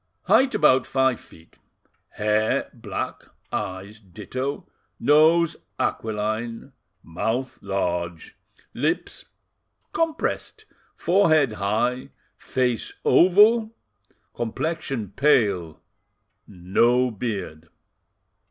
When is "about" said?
0.55-0.87